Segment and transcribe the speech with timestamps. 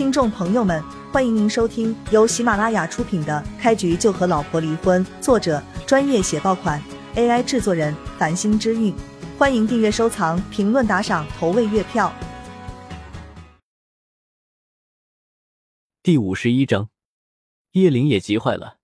[0.00, 6.82] 听众朋友们，欢迎您收听由喜马拉雅出品的《开局就和老婆离婚》，作者专业写爆款
[7.16, 8.94] ，AI 制作人繁星之韵。
[9.38, 12.10] 欢迎订阅、收藏、评论、打赏、投喂月票。
[16.02, 16.88] 第五十一章，
[17.72, 18.78] 叶灵也急坏了，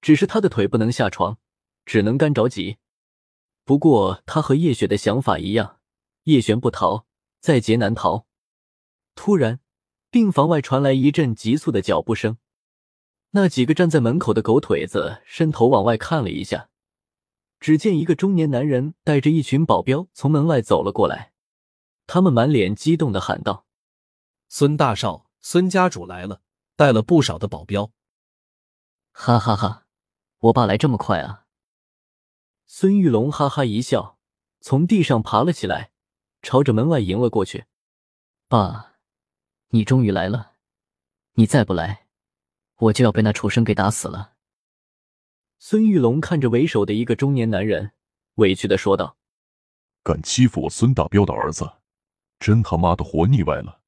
[0.00, 1.36] 只是他的腿不能下床，
[1.84, 2.78] 只能干着急。
[3.66, 5.80] 不过他和叶雪的想法一样，
[6.22, 7.04] 叶璇不逃，
[7.42, 8.24] 在劫难逃。
[9.14, 9.60] 突然。
[10.14, 12.38] 病房外传来一阵急促的脚步声，
[13.30, 16.68] 那几个站在门口的狗腿子伸头往外看了一下，
[17.58, 21.32] 只见一个中年男人带着一群保镖从门外走了过来，
[22.06, 23.66] 他们满脸激动的喊道
[24.48, 26.42] ：“孙大少，孙家主来了，
[26.76, 27.90] 带了不少的保镖。”
[29.10, 29.86] 哈哈哈，
[30.38, 31.46] 我爸来这么快啊！
[32.66, 34.20] 孙玉龙哈哈一笑，
[34.60, 35.90] 从地上爬了起来，
[36.40, 37.64] 朝着门外迎了过去，
[38.46, 38.93] 爸。
[39.74, 40.52] 你终于来了，
[41.32, 42.06] 你再不来，
[42.76, 44.36] 我就要被那畜生给打死了。
[45.58, 47.90] 孙玉龙看着为首的一个中年男人，
[48.36, 49.16] 委屈的说道
[50.04, 51.68] ：“敢欺负我孙大彪的儿子，
[52.38, 53.80] 真他妈的活腻歪了！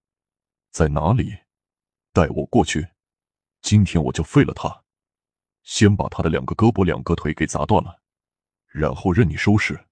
[0.73, 1.39] 在哪里？
[2.13, 2.89] 带我过去，
[3.63, 4.83] 今天我就废了他，
[5.63, 8.01] 先把他的两个胳膊、两个腿给砸断了，
[8.67, 9.87] 然后任你收拾。”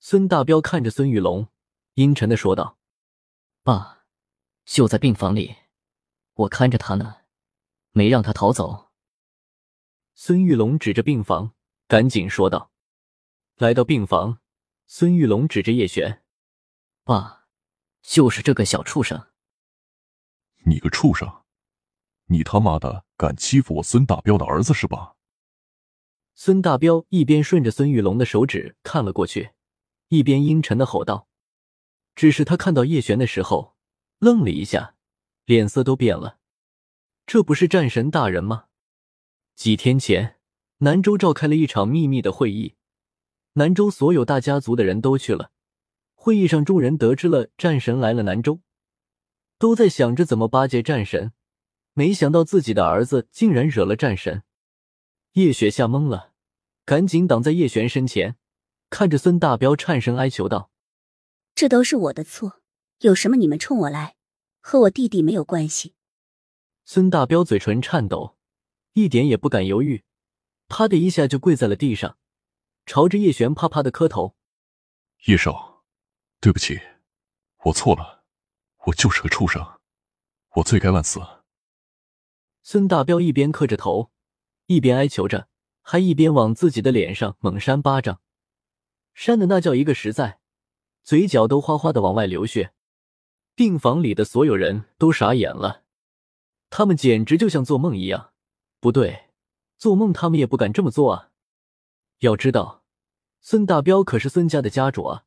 [0.00, 1.48] 孙大彪看着孙玉龙，
[1.96, 2.78] 阴沉的说道
[3.62, 3.98] ：“爸。”
[4.64, 5.56] 就在病房里，
[6.34, 7.22] 我看着他呢，
[7.90, 8.90] 没让他逃走。
[10.14, 11.54] 孙玉龙指着病房，
[11.88, 12.70] 赶紧说道
[13.56, 14.38] ：“来到病房。”
[14.86, 16.22] 孙玉龙指着叶璇
[17.04, 17.46] ：“爸，
[18.02, 19.28] 就是这个小畜生。
[20.66, 21.42] ”“你个畜生，
[22.26, 25.16] 你他妈的敢欺负我孙大彪的儿子是吧？”
[26.34, 29.50] 孙大彪一边顺着孙玉龙的手指看了过去，
[30.08, 31.28] 一边阴沉的吼道
[32.14, 33.76] ：“只是他看到叶璇的时候。”
[34.20, 34.96] 愣了一下，
[35.46, 36.38] 脸色都变了。
[37.26, 38.66] 这不是战神大人吗？
[39.56, 40.36] 几天前，
[40.78, 42.74] 南州召开了一场秘密的会议，
[43.54, 45.50] 南州所有大家族的人都去了。
[46.14, 48.60] 会议上，众人得知了战神来了南州，
[49.58, 51.32] 都在想着怎么巴结战神。
[51.94, 54.42] 没想到自己的儿子竟然惹了战神。
[55.32, 56.32] 叶雪吓懵了，
[56.84, 58.36] 赶紧挡在叶璇身前，
[58.90, 60.70] 看着孙大彪，颤声哀求道
[61.54, 62.59] ：“这都是我的错。”
[63.00, 64.16] 有什么你们冲我来，
[64.60, 65.94] 和我弟弟没有关系。
[66.84, 68.36] 孙大彪嘴唇颤抖，
[68.92, 70.04] 一点也不敢犹豫，
[70.68, 72.18] 啪的一下就跪在了地上，
[72.84, 74.36] 朝着叶璇啪啪的磕头。
[75.24, 75.82] 叶少，
[76.42, 76.78] 对不起，
[77.64, 78.22] 我错了，
[78.84, 79.80] 我就是个畜生，
[80.56, 81.20] 我罪该万死。
[82.62, 84.10] 孙大彪一边磕着头，
[84.66, 85.48] 一边哀求着，
[85.80, 88.20] 还一边往自己的脸上猛扇巴掌，
[89.14, 90.40] 扇的那叫一个实在，
[91.02, 92.74] 嘴角都哗哗的往外流血。
[93.54, 95.82] 病房里的所有人都傻眼了，
[96.70, 98.32] 他们简直就像做梦一样。
[98.80, 99.28] 不对，
[99.76, 101.30] 做梦他们也不敢这么做啊！
[102.20, 102.84] 要知道，
[103.40, 105.24] 孙大彪可是孙家的家主啊，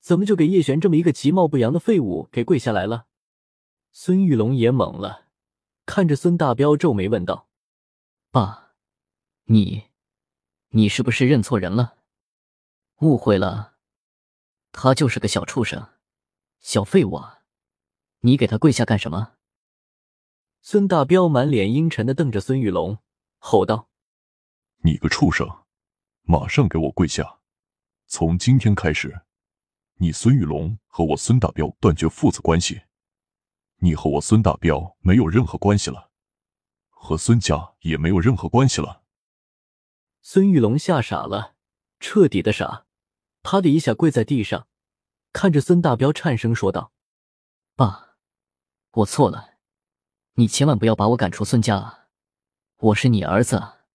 [0.00, 3.06] 怎么就给叶璇这么一个其貌不扬的废物给跪下来了？
[3.92, 5.26] 孙玉龙也懵了，
[5.84, 7.48] 看着孙大彪皱眉问道
[8.32, 8.74] ：“爸，
[9.44, 9.84] 你，
[10.70, 11.98] 你是不是认错人了？
[13.00, 13.74] 误会了？
[14.72, 15.88] 他就是个小畜生，
[16.60, 17.42] 小废物啊！”
[18.24, 19.34] 你给他跪下干什么？
[20.62, 22.96] 孙大彪满脸阴沉的瞪着孙玉龙，
[23.36, 23.90] 吼道
[24.80, 25.46] ：“你个畜生，
[26.22, 27.40] 马上给我跪下！
[28.06, 29.26] 从今天开始，
[29.96, 32.84] 你孙玉龙和我孙大彪断绝父子关系，
[33.80, 36.10] 你和我孙大彪没有任何关系了，
[36.88, 39.02] 和孙家也没有任何关系了。”
[40.22, 41.56] 孙玉龙吓傻了，
[42.00, 42.86] 彻底的傻，
[43.42, 44.66] 啪的一下跪在地上，
[45.30, 46.90] 看着孙大彪，颤声说道
[47.76, 48.12] ：“爸。”
[48.98, 49.54] 我错了，
[50.34, 52.06] 你千万不要把我赶出孙家啊！
[52.76, 53.86] 我是你儿子啊！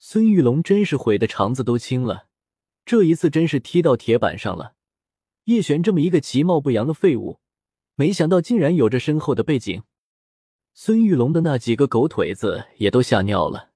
[0.00, 2.26] 孙玉龙真是悔的肠子都青了，
[2.84, 4.74] 这一次真是踢到铁板上了。
[5.44, 7.38] 叶璇这么一个其貌不扬的废物，
[7.94, 9.84] 没想到竟然有着深厚的背景。
[10.74, 13.70] 孙玉龙的那几个狗腿子也都吓尿了，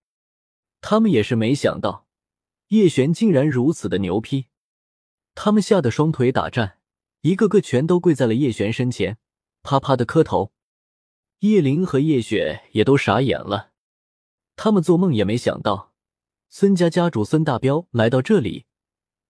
[0.80, 2.08] 他们也是没想到
[2.68, 4.46] 叶璇竟然如此的牛批，
[5.36, 6.78] 他们吓得双腿打颤，
[7.20, 9.18] 一个个全都跪在了叶璇身前。
[9.62, 10.52] 啪啪的磕头，
[11.40, 13.72] 叶灵和叶雪也都傻眼了。
[14.56, 15.94] 他们做梦也没想到，
[16.48, 18.66] 孙家家主孙大彪来到这里，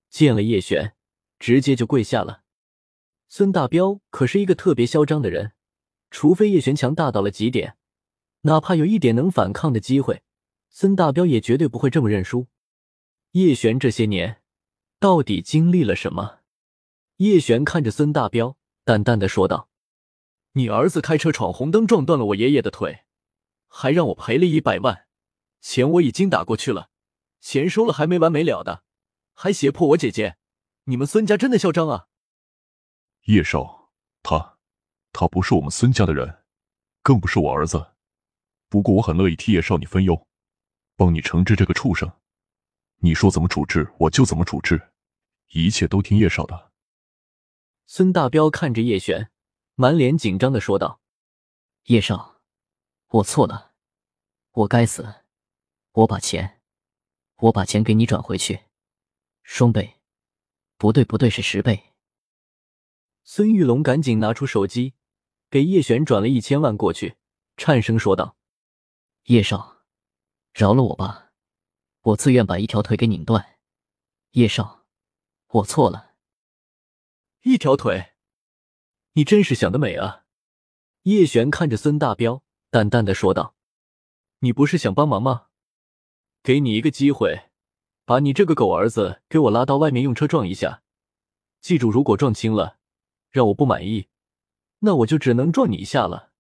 [0.09, 0.95] 见了叶璇，
[1.39, 2.43] 直接就跪下了。
[3.29, 5.53] 孙大彪可是一个特别嚣张的人，
[6.11, 7.77] 除非叶璇强大到了极点，
[8.43, 10.23] 哪怕有一点能反抗的机会，
[10.69, 12.49] 孙大彪也绝对不会这么认输。
[13.33, 14.43] 叶璇这些年
[14.99, 16.41] 到底经历了什么？
[17.19, 19.70] 叶璇看着孙大彪，淡淡的说道。
[20.53, 23.05] 你儿子开车闯红灯撞断了我爷爷的腿，
[23.69, 25.07] 还让我赔了一百万，
[25.61, 26.91] 钱我已经打过去了，
[27.41, 28.83] 钱收了还没完没了的，
[29.33, 30.37] 还胁迫我姐姐，
[30.85, 32.09] 你们孙家真的嚣张啊！
[33.27, 33.93] 叶少，
[34.23, 34.59] 他，
[35.13, 36.43] 他不是我们孙家的人，
[37.03, 37.93] 更不是我儿子。
[38.69, 40.27] 不过我很乐意替叶少你分忧，
[40.97, 42.11] 帮你惩治这个畜生。
[43.03, 44.91] 你说怎么处置，我就怎么处置，
[45.51, 46.73] 一切都听叶少的。
[47.87, 49.31] 孙大彪看着叶璇，
[49.81, 51.01] 满脸紧张的说道
[51.89, 52.43] ：“叶少，
[53.09, 53.73] 我错了，
[54.51, 55.25] 我该死，
[55.93, 56.61] 我把钱，
[57.37, 58.65] 我把钱给你转回去，
[59.43, 59.99] 双倍，
[60.77, 61.95] 不对不对是十倍。”
[63.25, 64.93] 孙玉龙赶紧拿出手机，
[65.49, 67.17] 给叶璇转了一千万过去，
[67.57, 68.37] 颤声说道
[69.33, 69.79] ：“叶少，
[70.53, 71.33] 饶了我吧，
[72.03, 73.59] 我自愿把一条腿给拧断。
[74.33, 74.85] 叶少，
[75.47, 76.17] 我错了。”
[77.45, 78.10] 一条腿，
[79.15, 80.23] 你真是想得美啊！
[81.03, 83.57] 叶璇看着孙大彪，淡淡的说道
[84.41, 85.47] ：“你不是想帮忙吗？
[86.43, 87.51] 给你一个机会，
[88.05, 90.83] 把你这个狗儿子给我拉到外面用车撞一下。
[91.61, 92.77] 记住，如果撞轻了，
[93.31, 94.07] 让我不满意，
[94.81, 96.31] 那我就只能撞你一下了。”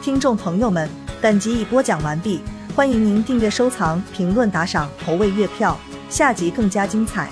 [0.00, 0.88] 听众朋友们，
[1.20, 2.40] 本集已播讲完毕，
[2.74, 5.78] 欢迎您订阅、收藏、评论、打赏、投喂月票。
[6.08, 7.28] 下集更加精彩。